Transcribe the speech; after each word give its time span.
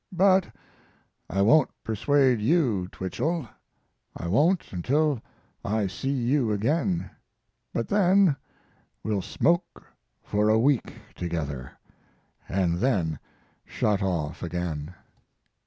But 0.17 0.49
I 1.29 1.43
won't 1.43 1.69
persuade 1.83 2.41
you, 2.41 2.87
Twichell 2.91 3.47
I 4.17 4.27
won't 4.27 4.73
until 4.73 5.21
I 5.63 5.85
see 5.85 6.09
you 6.09 6.51
again 6.51 7.11
but 7.71 7.87
then 7.87 8.35
we'll 9.03 9.21
smoke 9.21 9.85
for 10.23 10.49
a 10.49 10.57
week 10.57 10.91
together, 11.13 11.73
and 12.49 12.77
then 12.79 13.19
shut 13.63 14.01
off 14.01 14.41
again. 14.41 14.95